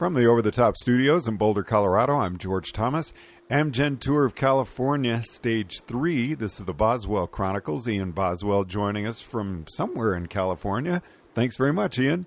[0.00, 3.12] From the Over the Top Studios in Boulder, Colorado, I'm George Thomas.
[3.50, 6.32] Amgen Tour of California, Stage 3.
[6.32, 7.86] This is the Boswell Chronicles.
[7.86, 11.02] Ian Boswell joining us from somewhere in California.
[11.34, 12.24] Thanks very much, Ian.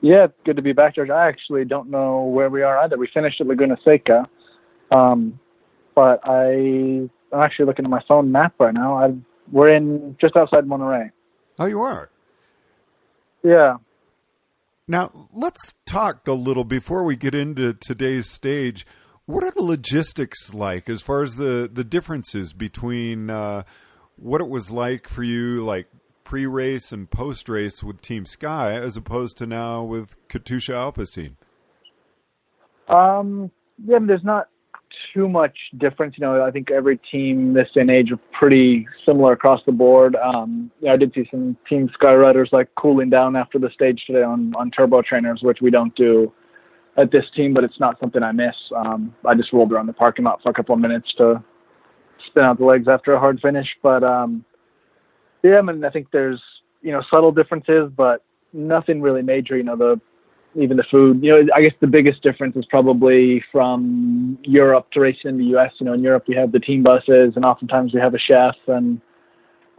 [0.00, 1.10] Yeah, good to be back, George.
[1.10, 2.96] I actually don't know where we are either.
[2.96, 4.28] We finished at Laguna Seca,
[4.92, 5.40] um,
[5.96, 8.96] but I, I'm actually looking at my phone map right now.
[8.96, 9.12] I,
[9.50, 11.10] we're in just outside Monterey.
[11.58, 12.10] Oh, you are?
[13.42, 13.78] Yeah.
[14.90, 18.86] Now, let's talk a little before we get into today's stage.
[19.26, 23.64] What are the logistics like as far as the the differences between uh,
[24.16, 25.88] what it was like for you, like
[26.24, 31.36] pre-race and post-race with Team Sky, as opposed to now with Katusha Alpecin?
[32.88, 33.50] Um,
[33.84, 34.48] yeah, there's not
[35.12, 36.16] too much difference.
[36.18, 39.72] You know, I think every team this day and age are pretty similar across the
[39.72, 40.16] board.
[40.16, 44.04] Um, yeah, I did see some Team Sky riders like cooling down after the stage
[44.06, 46.32] today on on turbo trainers, which we don't do
[46.96, 48.54] at this team, but it's not something I miss.
[48.76, 51.42] Um, I just rolled around the parking lot for a couple of minutes to
[52.26, 53.68] spin out the legs after a hard finish.
[53.82, 54.44] But um,
[55.42, 56.42] yeah, I mean, I think there's
[56.82, 59.56] you know subtle differences, but nothing really major.
[59.56, 60.00] You know, the
[60.54, 61.22] even the food.
[61.22, 65.44] You know, I guess the biggest difference is probably from Europe to racing in the
[65.46, 65.72] U.S.
[65.78, 68.56] You know, in Europe we have the team buses, and oftentimes we have a chef
[68.66, 69.00] and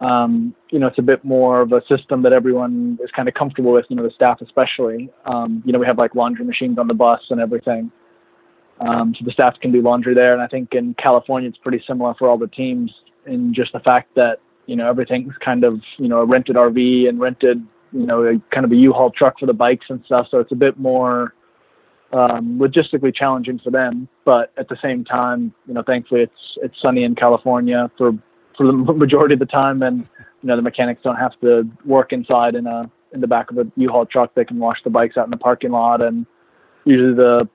[0.01, 3.33] um, you know, it's a bit more of a system that everyone is kind of
[3.33, 5.09] comfortable with, you know, the staff especially.
[5.25, 7.91] Um, you know, we have like laundry machines on the bus and everything.
[8.79, 10.33] Um, so the staff can do laundry there.
[10.33, 12.93] And I think in California, it's pretty similar for all the teams
[13.25, 14.37] in just the fact that,
[14.67, 18.39] you know, everything's kind of, you know, a rented RV and rented, you know, a,
[18.53, 20.27] kind of a U-Haul truck for the bikes and stuff.
[20.29, 21.33] So it's a bit more
[22.11, 24.07] um, logistically challenging for them.
[24.25, 28.13] But at the same time, you know, thankfully it's, it's sunny in California for
[28.59, 30.01] for the majority of the time, and
[30.41, 33.57] you know the mechanics don't have to work inside in a in the back of
[33.57, 34.35] a U-Haul truck.
[34.35, 36.25] They can wash the bikes out in the parking lot, and
[36.85, 37.49] usually the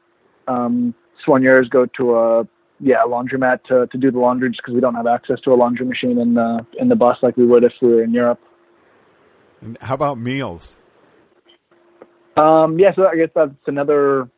[0.49, 0.95] um,
[1.25, 2.49] soigneurs go to a
[2.81, 5.53] yeah a laundromat to to do the laundry just because we don't have access to
[5.53, 8.13] a laundry machine in the in the bus like we would if we were in
[8.13, 8.41] Europe.
[9.61, 10.77] And how about meals?
[12.37, 14.29] Um, yeah, so I guess that's another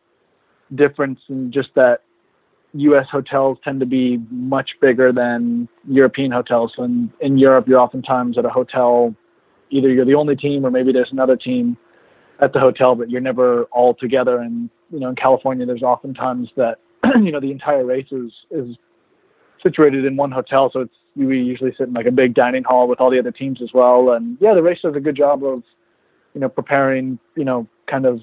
[0.75, 2.01] difference in just that
[2.75, 3.07] U.S.
[3.11, 6.73] hotels tend to be much bigger than European hotels.
[6.77, 9.15] So in, in Europe, you're oftentimes at a hotel,
[9.71, 11.77] either you're the only team or maybe there's another team
[12.41, 14.39] at the hotel, but you're never all together.
[14.39, 16.77] And you know, in California, there's oftentimes that
[17.23, 18.77] you know the entire race is is
[19.63, 22.89] situated in one hotel, so it's we usually sit in like a big dining hall
[22.89, 24.13] with all the other teams as well.
[24.13, 25.63] And yeah, the race does a good job of
[26.35, 28.21] you know preparing you know kind of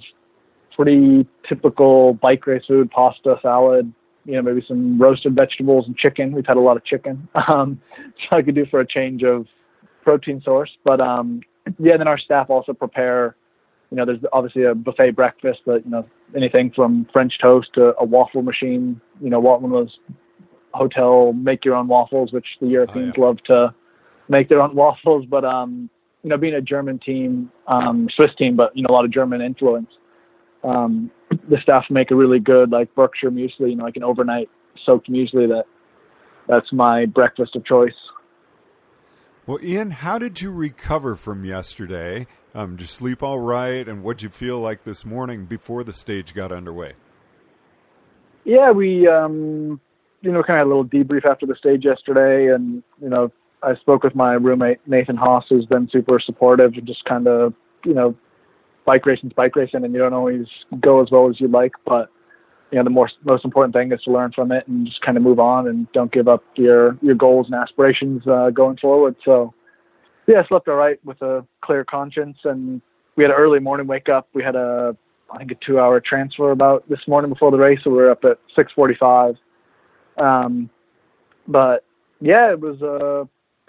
[0.76, 3.94] pretty typical bike race food, pasta, salad,
[4.26, 6.32] you know, maybe some roasted vegetables and chicken.
[6.32, 9.48] We've had a lot of chicken, um, so I could do for a change of
[10.04, 10.72] protein source.
[10.84, 11.42] But um,
[11.80, 13.36] yeah, then our staff also prepare.
[13.92, 17.96] You know, there's obviously a buffet breakfast, but you know, anything from French toast to
[18.00, 19.00] a waffle machine.
[19.22, 20.00] You know, one of those
[20.74, 23.26] hotel make your own waffles, which the Europeans oh, yeah.
[23.26, 23.76] love to
[24.30, 25.26] make their own waffles.
[25.26, 25.90] But um,
[26.24, 29.12] you know, being a German team, um, Swiss team, but you know, a lot of
[29.12, 29.90] German influence.
[30.64, 31.12] Um,
[31.50, 34.50] the staff make a really good like Bircher muesli, you know, like an overnight
[34.86, 35.66] soaked muesli that
[36.48, 37.94] that's my breakfast of choice.
[39.46, 42.28] Well, Ian, how did you recover from yesterday?
[42.56, 45.84] Um, did you sleep all right, and what did you feel like this morning before
[45.84, 46.94] the stage got underway?
[48.46, 49.82] Yeah, we um,
[50.24, 53.32] you know kind of a little debrief after the stage yesterday, and you know
[53.62, 57.54] I spoke with my roommate Nathan Haas, who's been super supportive, and just kind of
[57.86, 58.16] you know
[58.86, 60.48] bike racing's bike racing, and you don't always
[60.80, 61.74] go as well as you'd like.
[61.86, 62.10] But
[62.72, 65.18] you know, the most most important thing is to learn from it and just kind
[65.18, 69.16] of move on and don't give up your your goals and aspirations uh, going forward.
[69.26, 69.54] So
[70.28, 72.82] yeah, I slept all right with a clear conscience, and
[73.18, 74.30] we had an early morning wake up.
[74.34, 74.96] We had a
[75.32, 78.10] I think a two hour transfer about this morning before the race, so we were
[78.10, 79.36] up at six forty five.
[80.18, 80.70] Um,
[81.48, 81.84] but
[82.22, 83.26] yeah, it was uh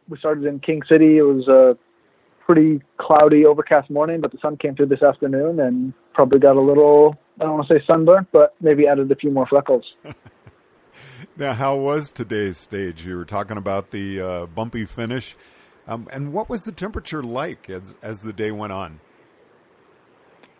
[0.08, 1.18] we started in King City.
[1.18, 1.76] It was a
[2.44, 6.60] pretty cloudy, overcast morning, but the sun came through this afternoon and probably got a
[6.60, 9.96] little, I don't want to say sunburnt, but maybe added a few more freckles.
[11.36, 13.06] now, how was today's stage?
[13.06, 15.36] You were talking about the uh, bumpy finish.
[15.86, 19.00] Um, and what was the temperature like as, as the day went on?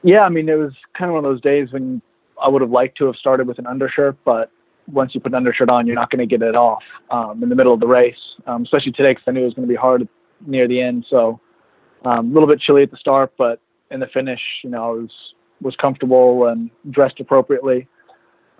[0.02, 2.02] Yeah, I mean, it was kind of one of those days when
[2.42, 4.50] I would have liked to have started with an undershirt, but
[4.86, 7.48] once you put an undershirt on, you're not going to get it off um, in
[7.48, 8.16] the middle of the race,
[8.46, 10.06] um, especially today because I knew it was going to be hard
[10.46, 11.06] near the end.
[11.08, 11.40] So
[12.04, 13.60] um, a little bit chilly at the start, but
[13.90, 15.10] in the finish, you know, I was
[15.60, 17.88] was comfortable and dressed appropriately.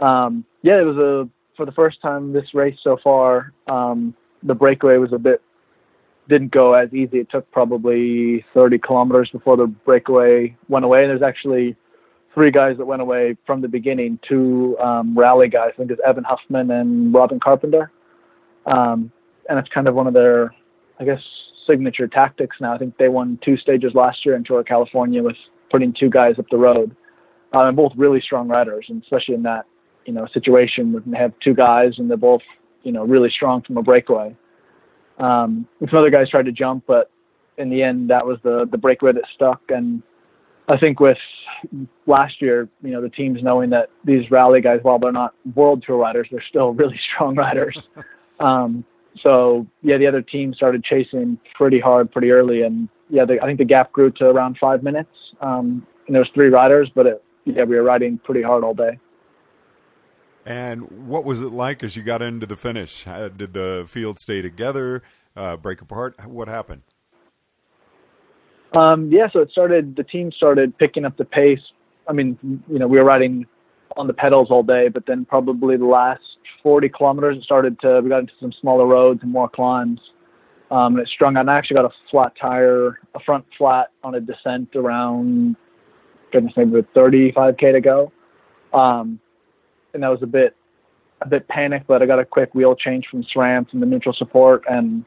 [0.00, 3.53] Um, yeah, it was a for the first time this race so far.
[3.69, 5.43] Um, the breakaway was a bit
[6.29, 7.19] didn't go as easy.
[7.19, 11.03] It took probably 30 kilometers before the breakaway went away.
[11.03, 11.76] And there's actually
[12.35, 14.19] three guys that went away from the beginning.
[14.29, 17.91] Two um, rally guys, I think it's Evan Huffman and Robin Carpenter.
[18.67, 19.11] Um,
[19.49, 20.55] and it's kind of one of their,
[20.99, 21.21] I guess,
[21.67, 22.75] signature tactics now.
[22.75, 25.37] I think they won two stages last year in Tour California with
[25.71, 26.95] putting two guys up the road.
[27.55, 29.65] Uh, and both really strong riders, and especially in that
[30.07, 32.43] you know situation when they have two guys and they're both
[32.83, 34.35] you know really strong from a breakaway.
[35.19, 37.13] Um, some other guys tried to jump, but
[37.57, 39.63] in the end, that was the the breakaway that stuck.
[39.69, 40.03] And
[40.69, 41.19] I think with
[42.06, 45.84] last year, you know, the teams knowing that these rally guys, while they're not world
[45.87, 47.76] tour riders, they're still really strong riders.
[48.40, 48.84] um,
[49.22, 53.46] so yeah, the other team started chasing pretty hard pretty early, and yeah, the, I
[53.46, 55.11] think the gap grew to around five minutes.
[55.40, 58.75] Um, and there was three riders, but it, yeah, we were riding pretty hard all
[58.75, 58.99] day.
[60.46, 63.05] And what was it like as you got into the finish?
[63.05, 65.02] Did the field stay together,
[65.37, 66.22] uh, break apart?
[66.26, 66.82] What happened?
[68.75, 69.97] Um, yeah, so it started.
[69.97, 71.61] The team started picking up the pace.
[72.09, 72.38] I mean,
[72.69, 73.47] you know, we were riding
[73.97, 76.23] on the pedals all day, but then probably the last
[76.62, 78.00] 40 kilometers, it started to.
[78.03, 80.00] We got into some smaller roads and more climbs,
[80.71, 81.43] um, and it strung out.
[81.43, 85.56] And I actually got a flat tire, a front flat on a descent around,
[86.32, 88.12] goodness, maybe 35k to go.
[88.73, 89.21] Um,
[89.93, 90.56] and that was a bit
[91.23, 94.15] a bit panicked, but I got a quick wheel change from SRAM from the neutral
[94.15, 95.05] support, and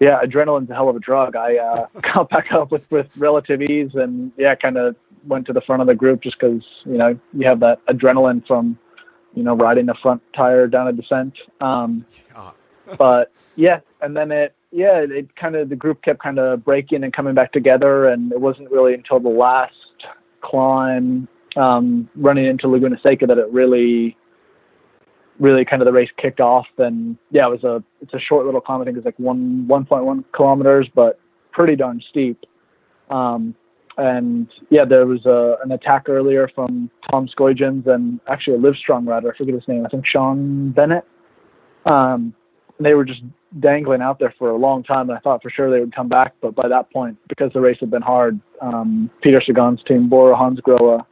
[0.00, 1.36] yeah, adrenaline's a hell of a drug.
[1.36, 4.96] I uh, got back up with with relative ease, and yeah, kind of
[5.26, 8.46] went to the front of the group just because you know you have that adrenaline
[8.46, 8.78] from
[9.34, 11.34] you know riding the front tire down a descent.
[11.60, 12.04] Um,
[12.98, 16.64] but yeah, and then it yeah it, it kind of the group kept kind of
[16.64, 19.74] breaking and coming back together, and it wasn't really until the last
[20.42, 24.16] climb um, running into Laguna Seca that it really,
[25.38, 26.66] really kind of the race kicked off.
[26.78, 28.80] And yeah, it was a it's a short little climb.
[28.80, 31.18] I think it's like one 1.1 kilometers, but
[31.52, 32.44] pretty darn steep.
[33.10, 33.54] Um,
[33.98, 39.06] and yeah, there was a, an attack earlier from Tom Skujins and actually a Livestrong
[39.06, 39.32] rider.
[39.32, 39.86] I forget his name.
[39.86, 41.04] I think Sean Bennett.
[41.86, 42.34] Um,
[42.78, 43.22] they were just
[43.58, 46.08] dangling out there for a long time, and I thought for sure they would come
[46.08, 46.34] back.
[46.42, 50.36] But by that point, because the race had been hard, um, Peter Sagan's team, Bora
[50.36, 51.06] Hansgrohe,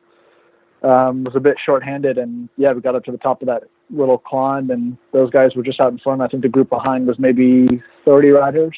[0.82, 3.62] um, was a bit short-handed, and yeah, we got up to the top of that
[3.90, 6.22] little climb, and those guys were just out in front.
[6.22, 8.76] I think the group behind was maybe 30 riders.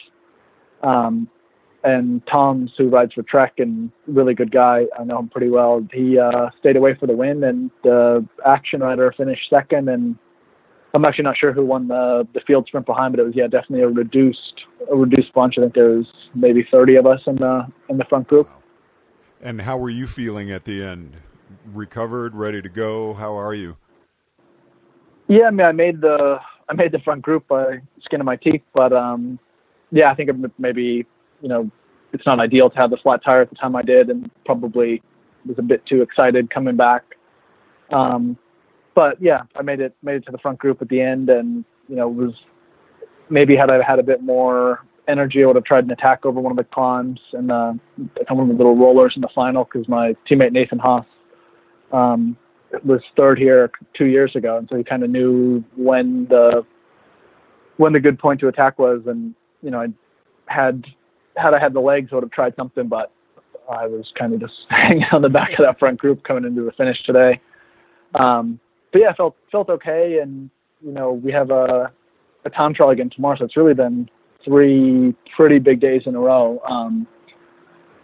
[0.82, 1.28] Um,
[1.84, 5.86] and Tom's, who rides for Trek and really good guy, I know him pretty well.
[5.92, 9.88] He uh, stayed away for the win, and the Axeon rider finished second.
[9.88, 10.16] And
[10.94, 13.46] I'm actually not sure who won the the field sprint behind, but it was yeah
[13.46, 15.54] definitely a reduced a reduced bunch.
[15.58, 18.48] I think there was maybe 30 of us in the in the front group.
[19.40, 21.18] And how were you feeling at the end?
[21.72, 23.14] recovered, ready to go?
[23.14, 23.76] How are you?
[25.28, 28.36] Yeah, I mean, I made the I made the front group by skin of my
[28.36, 29.38] teeth, but um,
[29.90, 31.06] yeah, I think maybe
[31.40, 31.70] you know
[32.12, 35.02] it's not ideal to have the flat tire at the time I did, and probably
[35.44, 37.02] was a bit too excited coming back.
[37.92, 38.36] Um,
[38.94, 41.64] but yeah, I made it made it to the front group at the end, and
[41.88, 42.32] you know was
[43.30, 46.40] maybe had I had a bit more energy, I would have tried an attack over
[46.40, 47.72] one of the climbs and uh,
[48.28, 51.04] one of the little rollers in the final because my teammate Nathan Haas
[51.92, 52.36] um,
[52.84, 56.64] was third here two years ago, and so he kind of knew when the
[57.76, 59.02] when the good point to attack was.
[59.06, 59.88] And you know, I
[60.46, 60.84] had
[61.36, 63.12] had I had the legs, I would have tried something, but
[63.70, 66.62] I was kind of just hanging on the back of that front group coming into
[66.62, 67.40] the finish today.
[68.14, 68.60] Um,
[68.92, 70.50] but yeah, felt felt okay, and
[70.84, 71.92] you know, we have a
[72.44, 74.08] a time trial again tomorrow, so it's really been
[74.44, 76.60] three pretty big days in a row.
[76.68, 77.06] Um,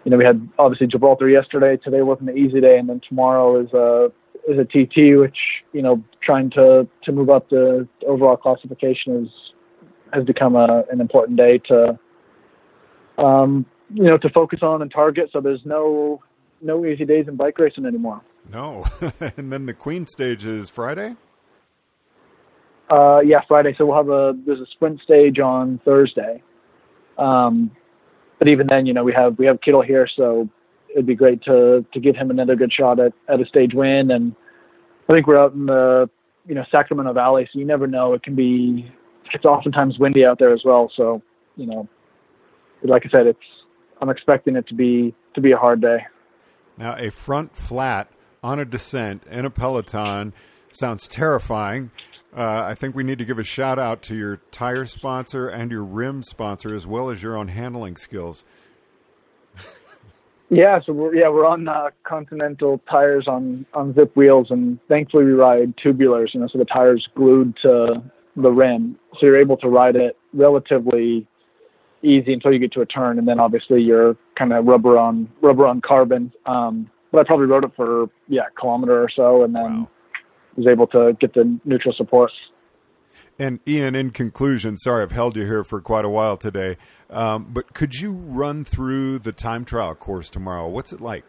[0.04, 1.76] you know, we had obviously Gibraltar yesterday.
[1.76, 4.10] Today wasn't an easy day, and then tomorrow is a
[4.48, 5.36] is a TT, which
[5.72, 9.30] you know, trying to to move up the overall classification is
[10.12, 11.98] has become a, an important day to
[13.18, 15.30] um, you know to focus on and target.
[15.32, 16.22] So there's no
[16.60, 18.20] no easy days in bike racing anymore.
[18.50, 18.84] No,
[19.36, 21.16] and then the Queen stage is Friday.
[22.90, 23.74] Uh, yeah, Friday.
[23.78, 26.42] So we'll have a there's a sprint stage on Thursday.
[27.18, 27.70] Um,
[28.38, 30.48] but even then, you know, we have we have Kittel here, so
[30.92, 34.10] it'd be great to to give him another good shot at at a stage win.
[34.10, 34.34] And
[35.08, 36.08] I think we're out in the
[36.46, 38.14] you know Sacramento Valley, so you never know.
[38.14, 38.90] It can be
[39.32, 40.90] it's oftentimes windy out there as well.
[40.96, 41.22] So
[41.56, 41.88] you know,
[42.82, 43.38] like I said, it's
[44.00, 46.06] I'm expecting it to be to be a hard day.
[46.76, 48.08] Now, a front flat
[48.42, 50.32] on a descent in a peloton
[50.72, 51.90] sounds terrifying.
[52.34, 55.70] Uh, I think we need to give a shout out to your tire sponsor and
[55.70, 58.42] your rim sponsor, as well as your own handling skills.
[60.52, 65.24] Yeah, so we're yeah we're on uh, Continental tires on on Zipp wheels, and thankfully
[65.24, 66.34] we ride tubulars.
[66.34, 68.02] You know, so the tires glued to
[68.36, 71.26] the rim, so you're able to ride it relatively
[72.02, 75.28] easy until you get to a turn, and then obviously you're kind of rubber on
[75.40, 76.32] rubber on carbon.
[76.46, 79.62] Um, but I probably rode it for yeah a kilometer or so, and then.
[79.62, 79.88] Wow
[80.56, 82.30] was able to get the neutral support.
[83.38, 86.76] And Ian, in conclusion, sorry I've held you here for quite a while today,
[87.10, 90.68] um, but could you run through the time trial course tomorrow?
[90.68, 91.24] What's it like?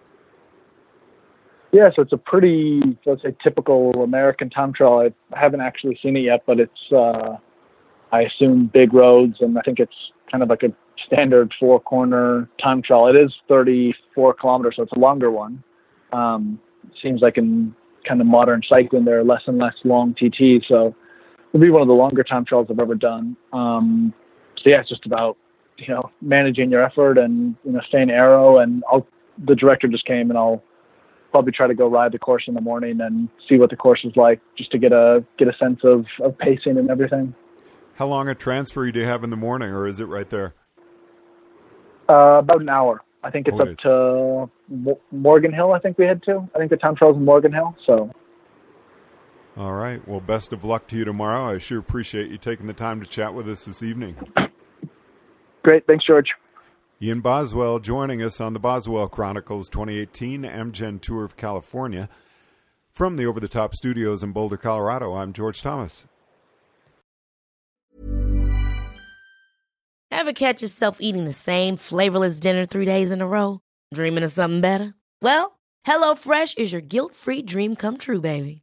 [1.72, 5.10] Yeah, so it's a pretty, let's say, typical American time trial.
[5.34, 7.38] I haven't actually seen it yet, but it's, uh,
[8.12, 9.96] I assume, big roads, and I think it's
[10.32, 10.72] kind of like a
[11.08, 13.08] standard four corner time trial.
[13.08, 15.64] It is 34 kilometers, so it's a longer one.
[16.12, 16.60] Um,
[17.02, 17.74] seems like in
[18.08, 20.68] kind of modern cycling, there are less and less long TTs.
[20.68, 20.96] So
[21.54, 23.38] it'll be one of the longer time trials I've ever done.
[23.54, 24.14] Um,
[24.58, 25.38] so yeah, it's just about
[25.78, 28.58] you know managing your effort and you know staying aero.
[28.58, 29.08] And I'll
[29.46, 30.64] the director just came and I'll
[31.32, 34.02] probably try to go ride the course in the morning and see what the course
[34.04, 37.34] is like, just to get a get a sense of of pacing and everything.
[37.96, 40.56] How long a transfer do you have in the morning, or is it right there?
[42.10, 43.02] Uh, about an hour.
[43.24, 44.50] I think it's up to
[45.12, 45.72] Morgan Hill.
[45.72, 46.50] I think we head to.
[46.54, 47.76] I think the time trial's in Morgan Hill.
[47.86, 48.12] So.
[49.56, 50.06] All right.
[50.08, 51.54] Well, best of luck to you tomorrow.
[51.54, 54.16] I sure appreciate you taking the time to chat with us this evening.
[55.64, 55.86] Great.
[55.86, 56.30] Thanks, George.
[57.02, 62.10] Ian Boswell joining us on the Boswell Chronicles 2018 Amgen Tour of California.
[62.92, 66.06] From the Over the Top Studios in Boulder, Colorado, I'm George Thomas.
[70.12, 73.60] Ever catch yourself eating the same flavorless dinner three days in a row?
[73.94, 74.94] Dreaming of something better?
[75.22, 78.63] Well, HelloFresh is your guilt free dream come true, baby.